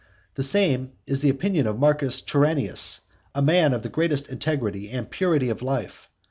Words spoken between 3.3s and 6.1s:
a man of the greatest integrity and purity of life.